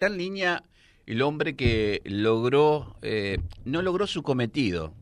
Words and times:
Está 0.00 0.14
en 0.14 0.16
línea 0.16 0.64
el 1.04 1.20
hombre 1.20 1.56
que 1.56 2.00
logró, 2.06 2.96
eh, 3.02 3.36
no 3.66 3.82
logró 3.82 4.06
su 4.06 4.22
cometido, 4.22 4.94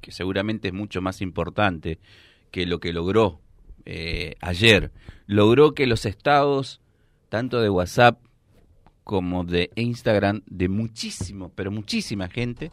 que 0.00 0.12
seguramente 0.12 0.68
es 0.68 0.74
mucho 0.74 1.02
más 1.02 1.20
importante 1.22 1.98
que 2.52 2.64
lo 2.64 2.78
que 2.78 2.92
logró 2.92 3.40
eh, 3.84 4.36
ayer. 4.40 4.92
Logró 5.26 5.74
que 5.74 5.88
los 5.88 6.06
estados, 6.06 6.80
tanto 7.28 7.60
de 7.60 7.68
WhatsApp 7.68 8.20
como 9.02 9.42
de 9.42 9.72
Instagram, 9.74 10.42
de 10.46 10.68
muchísimo, 10.68 11.50
pero 11.56 11.72
muchísima 11.72 12.28
gente, 12.28 12.70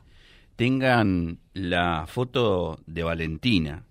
tengan 0.57 1.39
la 1.55 2.05
foto 2.05 2.79
de 2.85 3.01
Valentina. 3.01 3.87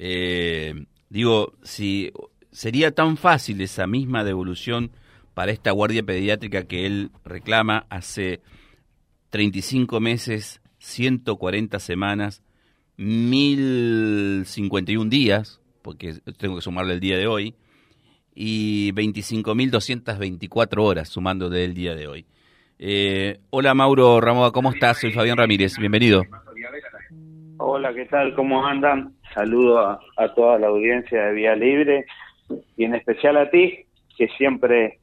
Eh, 0.00 0.74
digo, 1.08 1.52
si 1.62 2.12
sería 2.50 2.92
tan 2.92 3.16
fácil 3.16 3.60
esa 3.60 3.86
misma 3.86 4.24
devolución 4.24 4.90
para 5.38 5.52
esta 5.52 5.70
guardia 5.70 6.02
pediátrica 6.02 6.66
que 6.66 6.84
él 6.84 7.12
reclama 7.24 7.86
hace 7.90 8.40
35 9.30 10.00
meses, 10.00 10.60
140 10.78 11.78
semanas, 11.78 12.42
1051 12.96 15.08
días, 15.08 15.62
porque 15.80 16.14
tengo 16.38 16.56
que 16.56 16.62
sumarle 16.62 16.94
el 16.94 16.98
día 16.98 17.16
de 17.16 17.28
hoy, 17.28 17.54
y 18.34 18.90
25.224 18.94 20.82
horas 20.82 21.08
sumando 21.08 21.48
del 21.48 21.72
día 21.72 21.94
de 21.94 22.08
hoy. 22.08 22.26
Eh, 22.80 23.38
hola 23.50 23.74
Mauro 23.74 24.20
Ramoa, 24.20 24.50
¿cómo 24.50 24.72
estás? 24.72 24.98
Soy 24.98 25.12
Fabián 25.12 25.36
Ramírez, 25.36 25.78
bienvenido. 25.78 26.24
Hola, 27.58 27.94
¿qué 27.94 28.06
tal? 28.06 28.34
¿Cómo 28.34 28.66
andan? 28.66 29.14
Saludo 29.32 29.78
a, 29.78 30.00
a 30.16 30.34
toda 30.34 30.58
la 30.58 30.66
audiencia 30.66 31.26
de 31.26 31.32
Vía 31.32 31.54
Libre 31.54 32.06
y 32.76 32.82
en 32.82 32.96
especial 32.96 33.36
a 33.36 33.48
ti, 33.50 33.84
que 34.16 34.26
siempre 34.36 34.97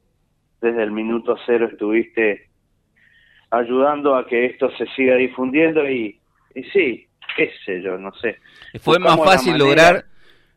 desde 0.66 0.82
el 0.82 0.90
minuto 0.90 1.36
cero 1.46 1.68
estuviste 1.70 2.48
ayudando 3.50 4.16
a 4.16 4.26
que 4.26 4.46
esto 4.46 4.70
se 4.76 4.86
siga 4.96 5.16
difundiendo 5.16 5.88
y, 5.88 6.18
y 6.54 6.62
sí, 6.64 7.06
qué 7.36 7.50
sé 7.64 7.82
yo, 7.82 7.96
no 7.98 8.12
sé. 8.14 8.36
Fue 8.80 8.98
más 8.98 9.16
fácil 9.16 9.58
lograr 9.58 10.04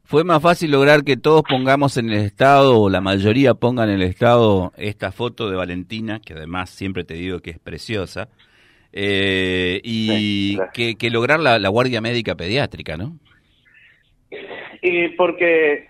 fue 0.04 0.24
más 0.24 0.42
fácil 0.42 0.72
lograr 0.72 1.04
que 1.04 1.18
todos 1.18 1.44
pongamos 1.48 1.96
en 1.98 2.10
el 2.10 2.26
estado 2.26 2.82
o 2.82 2.90
la 2.90 3.00
mayoría 3.00 3.54
pongan 3.54 3.90
en 3.90 4.02
el 4.02 4.08
estado 4.10 4.74
esta 4.76 5.12
foto 5.12 5.52
de 5.52 5.56
Valentina, 5.56 6.20
que 6.20 6.34
además 6.34 6.72
siempre 6.72 7.04
te 7.04 7.14
digo 7.14 7.42
que 7.42 7.52
es 7.52 7.60
preciosa, 7.60 8.28
eh, 8.92 9.80
y 9.84 10.58
que, 10.74 10.96
que, 10.96 11.12
lograr 11.12 11.40
la, 11.40 11.60
la 11.60 11.70
guardia 11.70 12.02
médica 12.02 12.34
pediátrica, 12.34 12.98
¿no? 12.98 13.20
Y 14.82 15.10
porque 15.10 15.89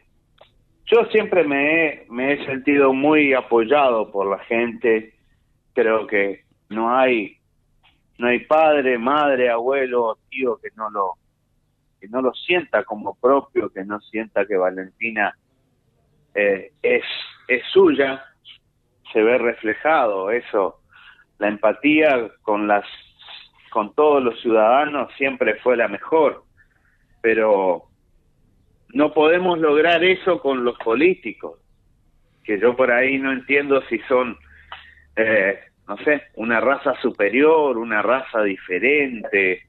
yo 0.89 1.05
siempre 1.05 1.43
me 1.43 1.85
he, 1.85 2.05
me 2.09 2.33
he 2.33 2.45
sentido 2.45 2.93
muy 2.93 3.33
apoyado 3.33 4.11
por 4.11 4.27
la 4.27 4.39
gente. 4.45 5.13
Creo 5.73 6.07
que 6.07 6.45
no 6.69 6.95
hay 6.95 7.37
no 8.17 8.27
hay 8.27 8.39
padre, 8.39 8.97
madre, 8.97 9.49
abuelo, 9.49 10.17
tío 10.29 10.57
que 10.57 10.69
no 10.75 10.89
lo 10.89 11.13
que 12.01 12.07
no 12.07 12.21
lo 12.21 12.33
sienta 12.33 12.83
como 12.83 13.15
propio, 13.15 13.69
que 13.69 13.83
no 13.85 13.99
sienta 14.01 14.45
que 14.45 14.57
Valentina 14.57 15.37
eh, 16.33 16.71
es 16.81 17.03
es 17.47 17.63
suya. 17.71 18.23
Se 19.13 19.21
ve 19.21 19.37
reflejado 19.37 20.31
eso. 20.31 20.81
La 21.37 21.49
empatía 21.49 22.31
con 22.41 22.67
las 22.67 22.85
con 23.69 23.93
todos 23.93 24.23
los 24.23 24.41
ciudadanos 24.41 25.13
siempre 25.17 25.55
fue 25.59 25.77
la 25.77 25.87
mejor, 25.87 26.43
pero 27.21 27.88
no 28.93 29.13
podemos 29.13 29.59
lograr 29.59 30.03
eso 30.03 30.41
con 30.41 30.63
los 30.63 30.77
políticos, 30.79 31.59
que 32.43 32.59
yo 32.59 32.75
por 32.75 32.91
ahí 32.91 33.17
no 33.19 33.31
entiendo 33.31 33.81
si 33.89 33.99
son, 33.99 34.37
eh, 35.15 35.59
no 35.87 35.97
sé, 35.97 36.23
una 36.35 36.59
raza 36.59 36.99
superior, 37.01 37.77
una 37.77 38.01
raza 38.01 38.41
diferente, 38.41 39.63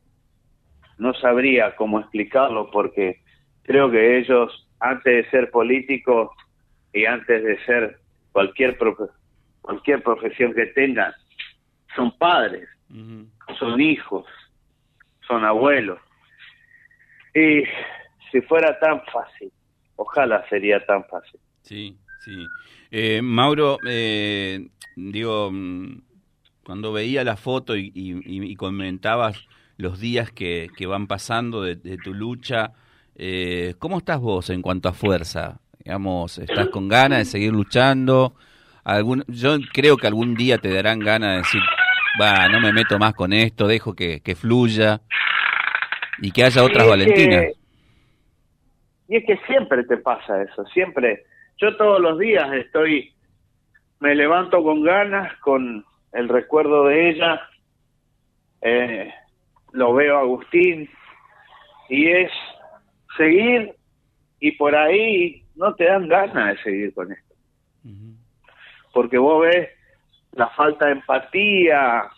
no 0.99 1.13
sabría 1.15 1.77
cómo 1.77 2.01
explicarlo 2.01 2.71
porque 2.71 3.21
creo 3.63 3.91
que 3.91 4.19
ellos, 4.19 4.69
antes 4.81 5.25
de 5.25 5.31
ser 5.31 5.51
políticos 5.51 6.31
y 6.93 7.05
antes 7.05 7.43
de 7.43 7.59
ser 7.65 7.99
cualquier, 8.33 8.79
cualquier 9.61 10.03
profesión 10.03 10.55
que 10.55 10.67
tengan, 10.67 11.13
son 11.95 12.17
padres, 12.17 12.69
son 13.59 13.81
hijos, 13.81 14.27
son 15.27 15.45
abuelos. 15.45 15.99
Y 17.35 17.63
si 18.31 18.41
fuera 18.43 18.79
tan 18.79 19.03
fácil, 19.13 19.51
ojalá 19.97 20.47
sería 20.49 20.85
tan 20.87 21.05
fácil. 21.05 21.41
Sí, 21.63 21.97
sí. 22.25 22.47
Eh, 22.91 23.23
Mauro, 23.23 23.79
eh, 23.87 24.69
digo, 24.97 25.51
mm, 25.53 26.03
cuando 26.65 26.93
veía 26.93 27.25
la 27.25 27.37
foto 27.37 27.77
y, 27.77 27.93
y, 27.95 28.57
comentabas 28.57 29.37
los 29.77 29.99
días 29.99 30.31
que, 30.31 30.69
que 30.77 30.87
van 30.87 31.07
pasando 31.07 31.63
de, 31.63 31.99
tu 31.99 32.15
lucha, 32.15 32.73
eh, 33.17 33.75
¿cómo 33.79 33.99
estás 33.99 34.21
vos 34.21 34.51
en 34.51 34.63
cuanto 34.63 34.89
a 34.89 34.93
fuerza? 34.93 35.61
Digamos, 35.83 36.39
¿estás 36.39 36.69
con 36.69 36.89
ganas 36.89 37.21
de 37.21 37.25
seguir 37.25 37.53
luchando? 37.53 38.35
Algún, 38.85 39.25
yo 39.29 39.57
creo 39.73 39.97
que 39.97 40.07
algún 40.07 40.35
día 40.35 40.59
te 40.59 40.73
darán 40.73 41.01
ganas 41.01 41.31
de 41.31 41.37
decir, 41.39 41.63
va, 42.21 42.49
no 42.49 42.61
me 42.61 42.73
meto 42.73 42.99
más 42.99 43.15
con 43.15 43.33
esto, 43.33 43.67
dejo 43.67 43.95
que, 43.95 44.21
que 44.21 44.35
fluya 44.35 45.01
y 46.21 46.31
que 46.33 46.45
haya 46.45 46.63
otras 46.63 46.87
Valentinas. 46.87 47.60
Y 49.11 49.17
es 49.17 49.27
que 49.27 49.37
siempre 49.49 49.83
te 49.83 49.97
pasa 49.97 50.41
eso, 50.41 50.65
siempre. 50.67 51.25
Yo 51.59 51.77
todos 51.77 52.01
los 52.01 52.17
días 52.17 52.49
estoy, 52.53 53.13
me 53.99 54.15
levanto 54.15 54.63
con 54.63 54.85
ganas, 54.85 55.37
con 55.41 55.85
el 56.13 56.29
recuerdo 56.29 56.85
de 56.85 57.11
ella, 57.11 57.41
eh, 58.63 59.13
lo 59.73 59.93
veo 59.95 60.17
a 60.17 60.21
Agustín, 60.21 60.89
y 61.89 62.07
es 62.07 62.31
seguir, 63.17 63.75
y 64.39 64.53
por 64.53 64.77
ahí 64.77 65.45
no 65.57 65.75
te 65.75 65.87
dan 65.87 66.07
ganas 66.07 66.55
de 66.55 66.63
seguir 66.63 66.95
con 66.95 67.11
esto. 67.11 67.35
Porque 68.95 69.19
vos 69.19 69.43
ves 69.43 69.71
la 70.35 70.49
falta 70.51 70.87
de 70.87 70.93
empatía, 70.93 72.09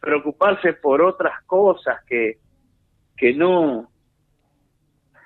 preocuparse 0.00 0.74
por 0.74 1.00
otras 1.00 1.42
cosas 1.44 2.04
que, 2.04 2.36
que 3.16 3.32
no, 3.32 3.88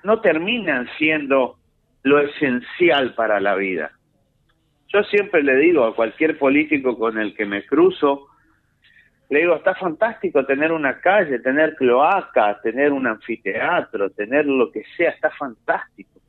no 0.03 0.21
terminan 0.21 0.87
siendo 0.97 1.57
lo 2.03 2.19
esencial 2.19 3.13
para 3.13 3.39
la 3.39 3.55
vida. 3.55 3.91
Yo 4.87 5.03
siempre 5.03 5.43
le 5.43 5.55
digo 5.57 5.85
a 5.85 5.95
cualquier 5.95 6.37
político 6.37 6.97
con 6.97 7.19
el 7.19 7.35
que 7.35 7.45
me 7.45 7.65
cruzo, 7.65 8.27
le 9.29 9.41
digo, 9.41 9.55
está 9.55 9.75
fantástico 9.75 10.43
tener 10.45 10.71
una 10.71 10.99
calle, 10.99 11.37
tener 11.39 11.75
cloaca, 11.75 12.59
tener 12.61 12.91
un 12.91 13.05
anfiteatro, 13.05 14.09
tener 14.09 14.47
lo 14.47 14.71
que 14.71 14.83
sea, 14.97 15.11
está 15.11 15.29
fantástico. 15.31 16.19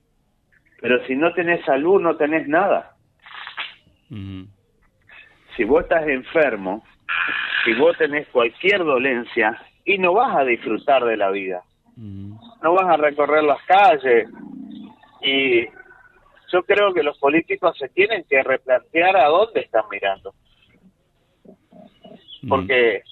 Pero 0.81 1.02
si 1.06 1.16
no 1.16 1.32
tenés 1.32 1.64
salud, 1.64 2.00
no 2.00 2.16
tenés 2.16 2.47
nada. 2.47 2.94
Si 5.56 5.64
vos 5.64 5.82
estás 5.82 6.06
enfermo, 6.08 6.84
si 7.64 7.72
vos 7.75 7.97
tenés 7.97 8.28
cualquier 8.28 8.81
dolencia, 8.81 9.58
y 9.84 9.97
no 9.97 10.12
vas 10.12 10.37
a 10.37 10.44
disfrutar 10.44 11.04
de 11.04 11.16
la 11.16 11.31
vida 11.31 11.62
no 12.00 12.75
vas 12.75 12.87
a 12.87 12.97
recorrer 12.97 13.44
las 13.44 13.62
calles. 13.65 14.28
Y 15.21 15.66
yo 16.50 16.62
creo 16.66 16.94
que 16.94 17.03
los 17.03 17.19
políticos 17.19 17.77
se 17.78 17.88
tienen 17.91 18.25
que 18.25 18.43
replantear 18.43 19.16
a 19.16 19.28
dónde 19.28 19.61
están 19.61 19.84
mirando. 19.91 20.34
Porque 22.49 23.03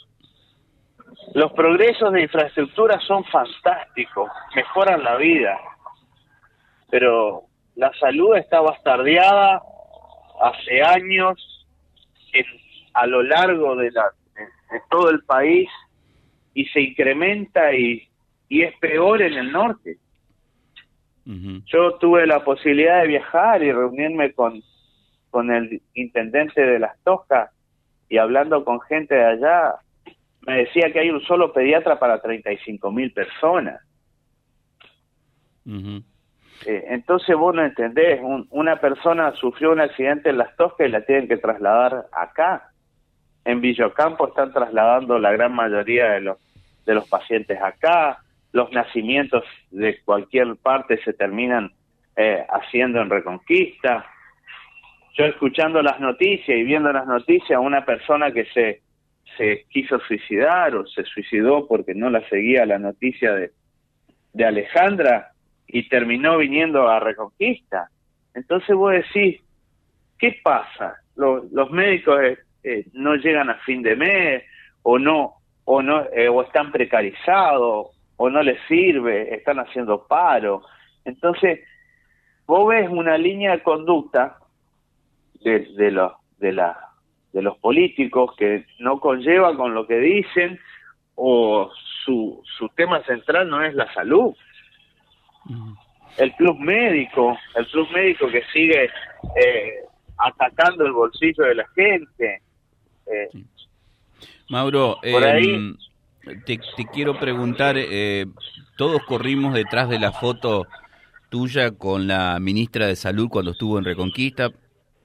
los 1.34 1.52
progresos 1.52 2.12
de 2.12 2.22
infraestructura 2.22 2.98
son 3.00 3.24
fantásticos, 3.24 4.30
mejoran 4.54 5.04
la 5.04 5.16
vida, 5.16 5.58
pero 6.90 7.42
la 7.76 7.92
salud 8.00 8.36
está 8.36 8.60
bastardeada 8.60 9.60
hace 10.40 10.82
años 10.82 11.66
en, 12.32 12.46
a 12.94 13.06
lo 13.06 13.22
largo 13.22 13.76
de, 13.76 13.90
la, 13.90 14.04
de 14.70 14.80
todo 14.90 15.10
el 15.10 15.22
país 15.24 15.68
y 16.54 16.64
se 16.66 16.80
incrementa 16.80 17.74
y 17.74 18.07
y 18.48 18.62
es 18.62 18.76
peor 18.78 19.22
en 19.22 19.34
el 19.34 19.52
norte. 19.52 19.98
Yo 21.66 21.96
tuve 21.96 22.26
la 22.26 22.42
posibilidad 22.42 23.02
de 23.02 23.08
viajar 23.08 23.62
y 23.62 23.70
reunirme 23.70 24.32
con, 24.32 24.62
con 25.28 25.50
el 25.50 25.82
intendente 25.92 26.62
de 26.62 26.78
Las 26.78 26.98
Toscas 27.04 27.50
y 28.08 28.16
hablando 28.16 28.64
con 28.64 28.80
gente 28.80 29.14
de 29.14 29.24
allá, 29.26 29.74
me 30.46 30.60
decía 30.60 30.90
que 30.90 31.00
hay 31.00 31.10
un 31.10 31.20
solo 31.20 31.52
pediatra 31.52 31.98
para 31.98 32.22
35 32.22 32.90
mil 32.90 33.12
personas. 33.12 33.82
Eh, 35.66 36.84
entonces 36.88 37.36
vos 37.36 37.54
no 37.54 37.62
entendés, 37.62 38.20
una 38.48 38.80
persona 38.80 39.34
sufrió 39.34 39.72
un 39.72 39.80
accidente 39.80 40.30
en 40.30 40.38
Las 40.38 40.56
Toscas 40.56 40.88
y 40.88 40.90
la 40.90 41.02
tienen 41.02 41.28
que 41.28 41.36
trasladar 41.36 42.06
acá. 42.10 42.70
En 43.44 43.60
Villocampo 43.60 44.28
están 44.28 44.50
trasladando 44.54 45.18
la 45.18 45.32
gran 45.32 45.54
mayoría 45.54 46.12
de 46.12 46.22
los, 46.22 46.38
de 46.86 46.94
los 46.94 47.06
pacientes 47.06 47.60
acá 47.60 48.22
los 48.52 48.72
nacimientos 48.72 49.44
de 49.70 50.00
cualquier 50.02 50.56
parte 50.56 51.00
se 51.04 51.12
terminan 51.12 51.72
eh, 52.16 52.44
haciendo 52.48 53.00
en 53.00 53.10
Reconquista. 53.10 54.06
yo 55.16 55.24
escuchando 55.24 55.82
las 55.82 56.00
noticias 56.00 56.56
y 56.56 56.64
viendo 56.64 56.92
las 56.92 57.06
noticias, 57.06 57.60
una 57.60 57.84
persona 57.84 58.32
que 58.32 58.46
se, 58.46 58.82
se 59.36 59.66
quiso 59.68 60.00
suicidar 60.00 60.74
o 60.74 60.86
se 60.86 61.04
suicidó 61.04 61.66
porque 61.66 61.94
no 61.94 62.10
la 62.10 62.26
seguía 62.28 62.66
la 62.66 62.78
noticia 62.78 63.34
de, 63.34 63.52
de 64.32 64.44
Alejandra 64.44 65.32
y 65.66 65.88
terminó 65.88 66.38
viniendo 66.38 66.88
a 66.88 66.98
Reconquista. 66.98 67.90
Entonces 68.34 68.74
vos 68.74 68.92
decís, 68.92 69.40
¿qué 70.18 70.40
pasa? 70.42 70.96
Los, 71.16 71.50
los 71.52 71.70
médicos 71.70 72.20
eh, 72.22 72.38
eh, 72.62 72.86
no 72.92 73.16
llegan 73.16 73.50
a 73.50 73.58
fin 73.58 73.82
de 73.82 73.96
mes 73.96 74.44
o 74.82 74.98
no 74.98 75.34
o 75.64 75.82
no 75.82 76.04
eh, 76.12 76.28
o 76.28 76.42
están 76.42 76.72
precarizados 76.72 77.97
o 78.18 78.28
no 78.28 78.42
les 78.42 78.58
sirve, 78.68 79.34
están 79.34 79.58
haciendo 79.58 80.06
paro. 80.06 80.62
Entonces, 81.04 81.60
vos 82.46 82.68
ves 82.68 82.88
una 82.90 83.16
línea 83.16 83.52
de 83.52 83.62
conducta 83.62 84.38
de, 85.40 85.60
de, 85.76 85.90
los, 85.92 86.12
de, 86.38 86.52
la, 86.52 86.76
de 87.32 87.42
los 87.42 87.56
políticos 87.58 88.34
que 88.36 88.66
no 88.80 89.00
conlleva 89.00 89.56
con 89.56 89.72
lo 89.72 89.86
que 89.86 89.98
dicen 89.98 90.58
o 91.14 91.70
su, 92.04 92.42
su 92.58 92.68
tema 92.70 93.02
central 93.04 93.48
no 93.48 93.62
es 93.62 93.74
la 93.74 93.92
salud. 93.94 94.34
El 96.16 96.32
club 96.34 96.58
médico, 96.58 97.38
el 97.54 97.66
club 97.68 97.88
médico 97.92 98.28
que 98.28 98.42
sigue 98.52 98.90
eh, 99.36 99.74
atacando 100.18 100.84
el 100.84 100.92
bolsillo 100.92 101.44
de 101.44 101.54
la 101.54 101.68
gente. 101.68 102.42
Eh, 103.06 103.28
Mauro, 104.48 104.98
em, 105.02 105.76
te, 106.44 106.58
quiero 106.92 107.18
preguntar, 107.18 107.76
eh, 107.78 108.26
todos 108.76 109.02
corrimos 109.04 109.54
detrás 109.54 109.88
de 109.88 109.98
la 109.98 110.12
foto 110.12 110.66
tuya 111.28 111.72
con 111.72 112.06
la 112.06 112.38
ministra 112.40 112.86
de 112.86 112.96
Salud 112.96 113.28
cuando 113.28 113.52
estuvo 113.52 113.78
en 113.78 113.84
Reconquista. 113.84 114.50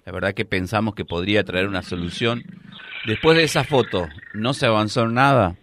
La 0.06 0.12
verdad 0.12 0.34
que 0.34 0.46
pensamos 0.46 0.96
que 0.96 1.06
podría 1.06 1.44
traer 1.44 1.68
una 1.68 1.82
solución. 1.82 2.44
Después 3.06 3.38
de 3.38 3.44
esa 3.44 3.64
foto, 3.64 4.08
¿no 4.34 4.54
se 4.54 4.66
avanzó 4.66 5.04
en 5.04 5.14
nada? 5.14 5.56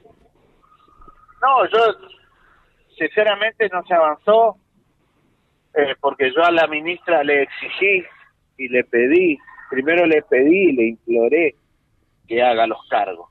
No, 1.42 1.66
yo 1.70 1.78
sinceramente 2.98 3.68
no 3.70 3.82
se 3.86 3.94
avanzó 3.94 4.56
eh, 5.74 5.94
porque 6.00 6.30
yo 6.34 6.44
a 6.44 6.50
la 6.50 6.66
ministra 6.66 7.22
le 7.24 7.42
exigí 7.42 8.04
y 8.58 8.68
le 8.68 8.84
pedí, 8.84 9.38
primero 9.70 10.04
le 10.06 10.22
pedí 10.22 10.70
y 10.70 10.72
le 10.72 10.88
imploré 10.88 11.54
que 12.28 12.42
haga 12.42 12.66
los 12.66 12.86
cargos. 12.88 13.29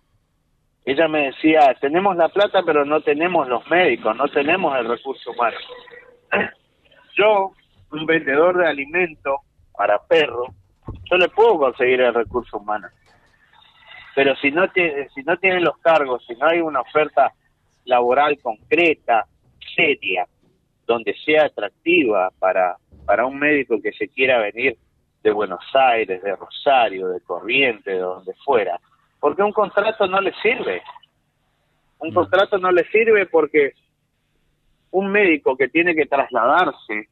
Ella 0.90 1.08
me 1.08 1.28
decía, 1.28 1.72
tenemos 1.80 2.16
la 2.16 2.30
plata 2.30 2.64
pero 2.66 2.84
no 2.84 3.00
tenemos 3.02 3.48
los 3.48 3.70
médicos, 3.70 4.18
no 4.18 4.28
tenemos 4.28 4.76
el 4.76 4.90
recurso 4.90 5.30
humano. 5.30 5.56
Yo, 7.16 7.52
un 7.92 8.08
vendedor 8.08 8.58
de 8.58 8.68
alimentos 8.68 9.36
para 9.78 10.00
perros, 10.00 10.48
yo 11.04 11.18
le 11.18 11.30
puedo 11.30 11.60
conseguir 11.60 12.02
el 12.02 12.14
recurso 12.14 12.58
humano. 12.58 12.88
Pero 14.16 14.36
si 14.38 14.50
no, 14.50 14.66
si 15.14 15.22
no 15.24 15.38
tienen 15.38 15.64
los 15.64 15.78
cargos, 15.78 16.26
si 16.26 16.34
no 16.34 16.48
hay 16.48 16.60
una 16.60 16.82
oferta 16.82 17.34
laboral 17.86 18.40
concreta, 18.42 19.28
seria, 19.76 20.26
donde 20.88 21.16
sea 21.24 21.46
atractiva 21.46 22.32
para, 22.40 22.78
para 23.06 23.28
un 23.28 23.38
médico 23.38 23.80
que 23.80 23.92
se 23.92 24.08
quiera 24.08 24.40
venir 24.40 24.76
de 25.22 25.32
Buenos 25.32 25.64
Aires, 25.76 26.24
de 26.24 26.36
Rosario, 26.36 27.10
de 27.10 27.22
Corriente, 27.22 27.92
de 27.92 28.00
donde 28.00 28.34
fuera, 28.44 28.80
porque 29.20 29.44
un 29.44 29.52
contrato 29.52 30.08
no 30.08 30.22
le 30.22 30.34
sirve. 30.42 30.82
Un 32.00 32.14
contrato 32.14 32.58
no 32.58 32.72
le 32.72 32.86
sirve 32.86 33.26
porque 33.26 33.74
un 34.92 35.12
médico 35.12 35.58
que 35.58 35.68
tiene 35.68 35.94
que 35.94 36.06
trasladarse 36.06 37.10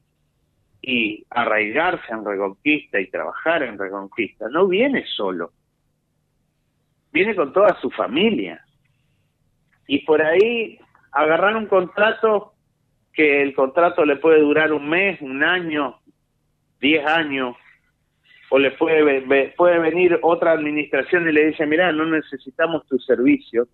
y 0.80 1.24
arraigarse 1.30 2.12
en 2.12 2.24
Reconquista 2.24 3.00
y 3.00 3.10
trabajar 3.10 3.62
en 3.62 3.78
Reconquista 3.78 4.48
no 4.48 4.66
viene 4.66 5.04
solo, 5.16 5.52
viene 7.12 7.34
con 7.34 7.52
toda 7.52 7.78
su 7.80 7.90
familia. 7.90 8.64
Y 9.86 10.04
por 10.04 10.22
ahí 10.22 10.78
agarrar 11.12 11.56
un 11.56 11.66
contrato 11.66 12.54
que 13.12 13.42
el 13.42 13.54
contrato 13.54 14.04
le 14.04 14.16
puede 14.16 14.40
durar 14.40 14.72
un 14.72 14.88
mes, 14.88 15.20
un 15.20 15.42
año, 15.42 15.98
diez 16.80 17.04
años, 17.06 17.56
o 18.50 18.58
le 18.58 18.70
puede, 18.72 19.52
puede 19.56 19.78
venir 19.78 20.18
otra 20.22 20.52
administración 20.52 21.28
y 21.28 21.32
le 21.32 21.46
dice, 21.46 21.66
mira, 21.66 21.92
no 21.92 22.06
necesitamos 22.06 22.86
tu 22.86 22.98
servicio. 22.98 23.68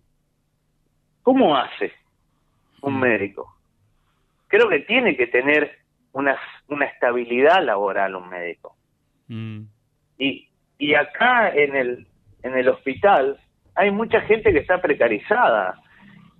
¿Cómo 1.23 1.55
hace 1.55 1.93
un 2.81 2.95
mm. 2.95 2.99
médico? 2.99 3.55
Creo 4.47 4.69
que 4.69 4.81
tiene 4.81 5.15
que 5.15 5.27
tener 5.27 5.77
una, 6.11 6.37
una 6.67 6.85
estabilidad 6.85 7.63
laboral 7.63 8.15
un 8.15 8.29
médico. 8.29 8.75
Mm. 9.27 9.61
Y, 10.17 10.47
y 10.77 10.93
acá 10.93 11.49
en 11.49 11.75
el, 11.75 12.07
en 12.43 12.57
el 12.57 12.67
hospital 12.67 13.39
hay 13.75 13.91
mucha 13.91 14.21
gente 14.21 14.51
que 14.51 14.59
está 14.59 14.81
precarizada 14.81 15.81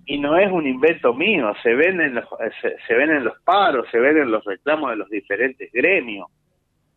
y 0.04 0.18
no 0.18 0.38
es 0.38 0.50
un 0.52 0.66
invento 0.66 1.12
mío, 1.14 1.52
se 1.62 1.74
ven 1.74 2.00
en 2.00 2.14
los, 2.14 2.24
se, 2.60 2.76
se 2.86 2.94
ven 2.94 3.10
en 3.10 3.24
los 3.24 3.40
paros, 3.42 3.86
se 3.90 3.98
ven 3.98 4.16
en 4.18 4.30
los 4.30 4.44
reclamos 4.44 4.90
de 4.90 4.96
los 4.96 5.10
diferentes 5.10 5.70
gremios. 5.72 6.28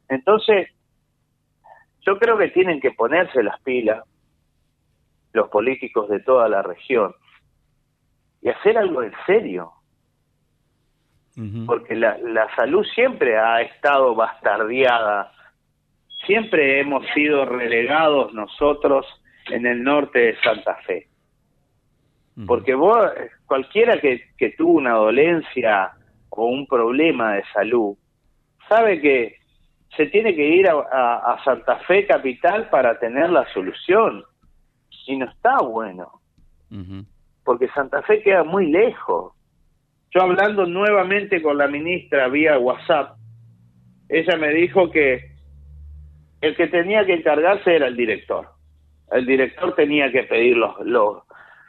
Entonces, 0.08 0.70
yo 2.06 2.18
creo 2.18 2.38
que 2.38 2.50
tienen 2.50 2.80
que 2.80 2.92
ponerse 2.92 3.44
las 3.44 3.60
pilas 3.62 4.04
los 5.34 5.50
políticos 5.50 6.10
de 6.10 6.20
toda 6.22 6.50
la 6.50 6.62
región 6.62 7.14
y 8.42 8.50
hacer 8.50 8.78
algo 8.78 9.04
en 9.04 9.14
serio. 9.26 9.74
Porque 11.66 11.96
la, 11.96 12.18
la 12.18 12.54
salud 12.54 12.86
siempre 12.94 13.38
ha 13.38 13.62
estado 13.62 14.14
bastardeada, 14.14 15.32
siempre 16.26 16.82
hemos 16.82 17.06
sido 17.14 17.46
relegados 17.46 18.34
nosotros 18.34 19.06
en 19.50 19.66
el 19.66 19.82
norte 19.82 20.20
de 20.20 20.42
Santa 20.42 20.76
Fe. 20.86 21.08
Porque 22.46 22.74
vos, 22.74 23.10
cualquiera 23.46 24.02
que, 24.02 24.22
que 24.38 24.50
tuvo 24.52 24.74
una 24.74 24.96
dolencia 24.96 25.92
o 26.30 26.46
un 26.46 26.68
problema 26.68 27.36
de 27.36 27.44
salud, 27.54 27.96
sabe 28.68 29.00
que 29.00 29.39
se 29.96 30.06
tiene 30.08 30.36
que 30.36 30.48
ir 30.48 30.70
a, 30.70 31.38
Santa 31.44 31.78
Fe 31.80 32.06
capital 32.06 32.70
para 32.70 33.00
tener 33.00 33.30
la 33.30 33.46
solución. 33.54 34.24
Y 35.08 35.18
no 35.18 35.26
está 35.26 35.58
bueno. 35.58 36.22
Porque 37.44 37.68
Santa 37.70 38.02
Fe 38.04 38.22
queda 38.22 38.44
muy 38.44 38.68
lejos. 38.68 39.34
Yo 40.12 40.22
hablando 40.22 40.66
nuevamente 40.66 41.42
con 41.42 41.58
la 41.58 41.68
ministra 41.68 42.28
vía 42.28 42.58
WhatsApp, 42.58 43.18
ella 44.08 44.38
me 44.38 44.50
dijo 44.50 44.90
que 44.92 45.32
el 46.42 46.56
que 46.56 46.68
tenía 46.68 47.06
que 47.06 47.14
encargarse 47.14 47.76
era 47.76 47.88
el 47.88 47.96
director. 47.96 48.48
El 49.12 49.26
director 49.26 49.76
tenía 49.76 50.12
que 50.12 50.24
pedir 50.24 50.58
los, 50.58 50.80
los, 50.86 51.24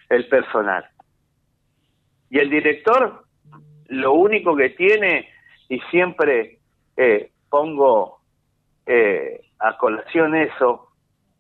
el 0.08 0.27
personal. 0.29 0.84
Y 2.31 2.39
el 2.39 2.50
director 2.50 3.24
lo 3.89 4.12
único 4.12 4.56
que 4.56 4.70
tiene, 4.70 5.29
y 5.69 5.81
siempre 5.91 6.58
eh, 6.96 7.31
pongo 7.50 8.20
eh, 8.86 9.40
a 9.58 9.76
colación 9.76 10.34
eso, 10.34 10.88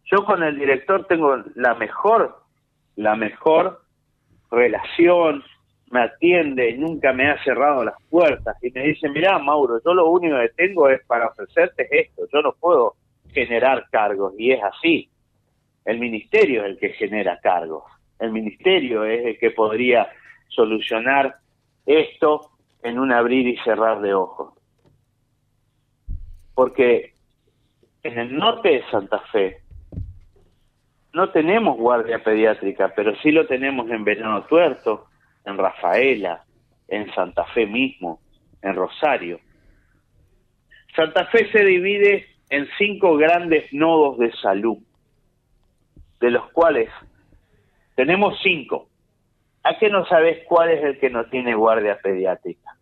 yo 0.04 0.24
con 0.24 0.42
el 0.42 0.58
director 0.58 1.06
tengo 1.06 1.36
la 1.54 1.74
mejor, 1.74 2.42
la 2.96 3.14
mejor 3.14 3.82
relación, 4.50 5.42
me 5.90 6.02
atiende, 6.02 6.76
nunca 6.76 7.12
me 7.12 7.30
ha 7.30 7.42
cerrado 7.42 7.84
las 7.84 7.94
puertas 8.10 8.56
y 8.62 8.70
me 8.70 8.82
dice, 8.82 9.08
mira 9.08 9.38
Mauro, 9.38 9.80
yo 9.84 9.94
lo 9.94 10.10
único 10.10 10.36
que 10.36 10.50
tengo 10.50 10.88
es 10.88 11.04
para 11.06 11.28
ofrecerte 11.28 11.88
esto, 11.90 12.26
yo 12.32 12.42
no 12.42 12.52
puedo 12.52 12.94
generar 13.32 13.86
cargos 13.90 14.34
y 14.38 14.52
es 14.52 14.62
así. 14.62 15.08
El 15.84 15.98
ministerio 15.98 16.64
es 16.64 16.72
el 16.72 16.78
que 16.78 16.90
genera 16.90 17.40
cargos, 17.40 17.84
el 18.18 18.32
ministerio 18.32 19.04
es 19.04 19.24
el 19.24 19.38
que 19.38 19.50
podría 19.50 20.08
solucionar 20.48 21.36
esto 21.86 22.50
en 22.82 22.98
un 22.98 23.12
abrir 23.12 23.48
y 23.48 23.56
cerrar 23.58 24.00
de 24.00 24.14
ojos 24.14 24.59
porque 26.60 27.14
en 28.02 28.18
el 28.18 28.36
norte 28.36 28.68
de 28.68 28.84
Santa 28.90 29.18
Fe 29.32 29.62
no 31.14 31.30
tenemos 31.30 31.78
guardia 31.78 32.22
pediátrica, 32.22 32.92
pero 32.94 33.16
sí 33.22 33.30
lo 33.30 33.46
tenemos 33.46 33.88
en 33.90 34.04
Venado 34.04 34.42
Tuerto, 34.42 35.06
en 35.46 35.56
Rafaela, 35.56 36.44
en 36.86 37.10
Santa 37.14 37.46
Fe 37.54 37.64
mismo, 37.64 38.20
en 38.60 38.74
Rosario. 38.74 39.40
Santa 40.94 41.24
Fe 41.28 41.50
se 41.50 41.64
divide 41.64 42.26
en 42.50 42.68
cinco 42.76 43.16
grandes 43.16 43.72
nodos 43.72 44.18
de 44.18 44.30
salud, 44.32 44.76
de 46.20 46.30
los 46.30 46.52
cuales 46.52 46.90
tenemos 47.94 48.38
cinco. 48.42 48.90
¿A 49.62 49.78
qué 49.78 49.88
no 49.88 50.04
sabes 50.04 50.44
cuál 50.46 50.72
es 50.72 50.84
el 50.84 50.98
que 50.98 51.08
no 51.08 51.24
tiene 51.24 51.54
guardia 51.54 51.98
pediátrica? 52.02 52.76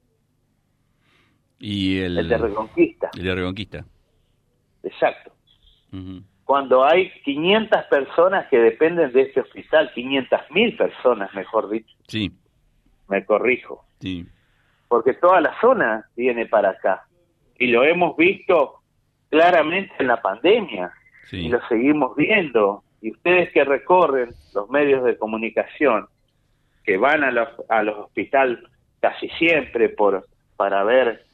Y 1.59 1.99
el, 1.99 2.29
de 2.29 2.38
Reconquista. 2.38 3.11
El 3.17 3.25
de 3.25 3.35
Reconquista. 3.35 3.85
Exacto. 4.83 5.33
Cuando 6.45 6.85
hay 6.85 7.11
500 7.25 7.85
personas 7.85 8.47
que 8.49 8.59
dependen 8.59 9.12
de 9.12 9.23
este 9.23 9.41
hospital, 9.41 9.91
500 9.95 10.41
mil 10.50 10.77
personas, 10.77 11.35
mejor 11.35 11.69
dicho. 11.69 11.95
Sí. 12.07 12.33
Me 13.09 13.25
corrijo. 13.25 13.85
Sí. 14.00 14.27
Porque 14.87 15.15
toda 15.15 15.41
la 15.41 15.59
zona 15.61 16.09
viene 16.17 16.47
para 16.47 16.71
acá. 16.71 17.07
Y 17.59 17.67
lo 17.67 17.85
hemos 17.85 18.17
visto 18.17 18.77
claramente 19.31 19.93
en 19.99 20.07
la 20.07 20.23
pandemia 20.23 20.93
y 21.33 21.49
lo 21.49 21.61
seguimos 21.69 22.17
viendo. 22.17 22.85
Y 23.03 23.12
ustedes 23.12 23.53
que 23.53 23.65
recorren 23.65 24.31
los 24.55 24.71
medios 24.71 25.05
de 25.05 25.19
comunicación, 25.19 26.09
que 26.85 26.97
van 26.97 27.25
a 27.25 27.31
los, 27.31 27.49
a 27.69 27.83
los 27.83 27.99
hospitales 27.99 28.59
casi 29.00 29.29
siempre 29.31 29.88
por 29.91 30.27
para 30.57 30.83
ver 30.83 31.25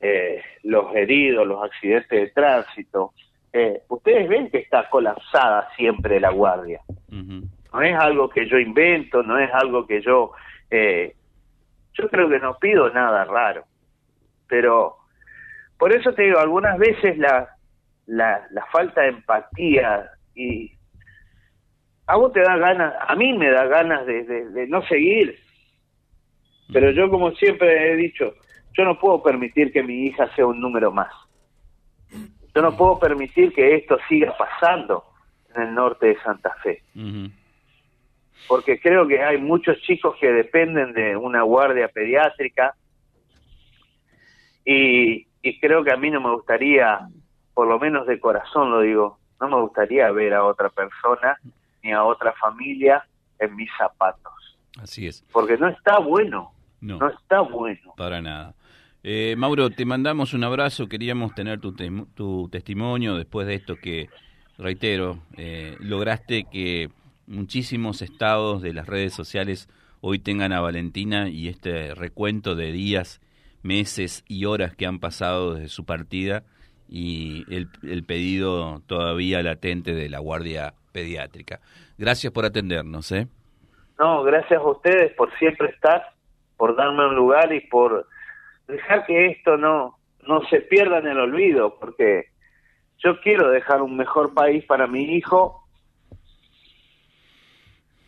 eh, 0.00 0.42
los 0.64 0.94
heridos, 0.94 1.46
los 1.46 1.62
accidentes 1.62 2.20
de 2.20 2.30
tránsito, 2.30 3.12
eh, 3.52 3.82
ustedes 3.88 4.28
ven 4.28 4.50
que 4.50 4.58
está 4.58 4.88
colapsada 4.90 5.68
siempre 5.76 6.20
la 6.20 6.30
guardia. 6.30 6.80
No 7.08 7.82
es 7.82 7.94
algo 7.96 8.28
que 8.28 8.48
yo 8.48 8.58
invento, 8.58 9.22
no 9.22 9.38
es 9.38 9.50
algo 9.52 9.86
que 9.86 10.00
yo... 10.02 10.32
Eh, 10.70 11.14
yo 11.96 12.08
creo 12.08 12.28
que 12.28 12.40
no 12.40 12.58
pido 12.58 12.90
nada 12.90 13.24
raro, 13.24 13.64
pero 14.48 14.96
por 15.78 15.92
eso 15.92 16.12
te 16.12 16.22
digo, 16.22 16.40
algunas 16.40 16.76
veces 16.78 17.16
la, 17.18 17.48
la, 18.06 18.46
la 18.50 18.66
falta 18.66 19.02
de 19.02 19.08
empatía 19.08 20.10
y 20.34 20.72
a 22.06 22.16
vos 22.16 22.32
te 22.32 22.40
da 22.40 22.56
ganas, 22.56 22.94
a 23.00 23.14
mí 23.14 23.32
me 23.36 23.50
da 23.50 23.66
ganas 23.66 24.04
de, 24.06 24.24
de, 24.24 24.66
no 24.66 24.82
seguir, 24.86 25.38
pero 26.72 26.90
yo 26.90 27.08
como 27.08 27.32
siempre 27.32 27.92
he 27.92 27.96
dicho, 27.96 28.34
yo 28.76 28.84
no 28.84 28.98
puedo 28.98 29.22
permitir 29.22 29.72
que 29.72 29.82
mi 29.82 30.06
hija 30.06 30.34
sea 30.34 30.46
un 30.46 30.60
número 30.60 30.92
más. 30.92 31.12
Yo 32.54 32.62
no 32.62 32.76
puedo 32.76 32.98
permitir 32.98 33.52
que 33.52 33.74
esto 33.76 33.98
siga 34.08 34.36
pasando 34.36 35.04
en 35.54 35.62
el 35.62 35.74
norte 35.74 36.06
de 36.06 36.20
Santa 36.22 36.54
Fe. 36.62 36.82
Porque 38.48 38.80
creo 38.80 39.06
que 39.06 39.22
hay 39.22 39.38
muchos 39.38 39.80
chicos 39.82 40.16
que 40.20 40.30
dependen 40.30 40.92
de 40.92 41.16
una 41.16 41.42
guardia 41.42 41.88
pediátrica 41.88 42.74
y, 44.64 45.26
y 45.42 45.60
creo 45.60 45.82
que 45.82 45.92
a 45.92 45.96
mí 45.96 46.10
no 46.10 46.20
me 46.20 46.32
gustaría 46.32 47.08
por 47.54 47.68
lo 47.68 47.78
menos 47.78 48.06
de 48.06 48.18
corazón 48.18 48.70
lo 48.70 48.80
digo, 48.80 49.18
no 49.40 49.48
me 49.48 49.60
gustaría 49.60 50.10
ver 50.10 50.34
a 50.34 50.44
otra 50.44 50.68
persona 50.68 51.38
ni 51.82 51.92
a 51.92 52.02
otra 52.02 52.32
familia 52.32 53.06
en 53.38 53.54
mis 53.54 53.70
zapatos. 53.78 54.32
Así 54.80 55.06
es. 55.06 55.24
Porque 55.32 55.56
no 55.56 55.68
está 55.68 55.98
bueno. 56.00 56.52
No, 56.80 57.08
está 57.08 57.40
bueno. 57.40 57.94
Para 57.96 58.20
nada. 58.20 58.54
Eh, 59.06 59.34
Mauro, 59.36 59.68
te 59.68 59.84
mandamos 59.84 60.32
un 60.32 60.44
abrazo. 60.44 60.88
Queríamos 60.88 61.34
tener 61.34 61.60
tu, 61.60 62.48
testimonio 62.50 63.16
después 63.16 63.46
de 63.46 63.54
esto 63.54 63.76
que, 63.76 64.08
reitero, 64.56 65.18
eh, 65.36 65.76
lograste 65.78 66.46
que 66.50 66.88
muchísimos 67.26 68.00
estados 68.00 68.62
de 68.62 68.72
las 68.72 68.86
redes 68.86 69.12
sociales 69.12 69.68
hoy 70.00 70.20
tengan 70.20 70.54
a 70.54 70.62
Valentina 70.62 71.28
y 71.28 71.48
este 71.48 71.94
recuento 71.94 72.54
de 72.54 72.72
días, 72.72 73.20
meses 73.62 74.24
y 74.26 74.46
horas 74.46 74.74
que 74.74 74.86
han 74.86 75.00
pasado 75.00 75.52
desde 75.52 75.68
su 75.68 75.84
partida 75.84 76.44
y 76.88 77.44
el, 77.54 78.04
pedido 78.04 78.80
todavía 78.86 79.42
latente 79.42 79.94
de 79.94 80.08
la 80.08 80.20
Guardia 80.20 80.72
Pediátrica. 80.92 81.60
Gracias 81.98 82.32
por 82.32 82.46
atendernos. 82.46 83.12
¿eh? 83.12 83.28
No, 83.98 84.22
gracias 84.22 84.58
a 84.58 84.66
ustedes 84.66 85.12
por 85.12 85.30
siempre 85.38 85.68
estar, 85.68 86.02
por 86.56 86.74
darme 86.74 87.06
un 87.06 87.16
lugar 87.16 87.52
y 87.52 87.60
por 87.68 88.06
dejar 88.66 89.06
que 89.06 89.26
esto 89.26 89.56
no, 89.56 89.98
no 90.26 90.40
se 90.48 90.60
pierda 90.60 90.98
en 90.98 91.08
el 91.08 91.18
olvido, 91.18 91.78
porque 91.78 92.28
yo 92.98 93.20
quiero 93.20 93.50
dejar 93.50 93.82
un 93.82 93.96
mejor 93.96 94.34
país 94.34 94.64
para 94.64 94.86
mi 94.86 95.16
hijo, 95.16 95.66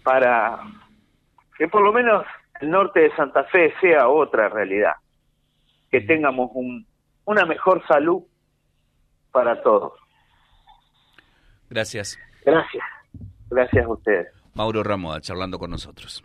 para 0.02 0.60
que 1.58 1.68
por 1.68 1.82
lo 1.82 1.92
menos 1.92 2.24
el 2.60 2.70
norte 2.70 3.00
de 3.00 3.16
Santa 3.16 3.44
Fe 3.44 3.74
sea 3.80 4.08
otra 4.08 4.48
realidad, 4.48 4.94
que 5.90 6.00
tengamos 6.00 6.50
un, 6.54 6.86
una 7.24 7.44
mejor 7.44 7.86
salud 7.86 8.22
para 9.32 9.62
todos. 9.62 9.92
Gracias. 11.68 12.18
Gracias. 12.44 12.84
Gracias 13.50 13.84
a 13.84 13.88
ustedes. 13.88 14.28
Mauro 14.54 14.82
Ramoda 14.82 15.20
charlando 15.20 15.58
con 15.58 15.70
nosotros 15.70 16.24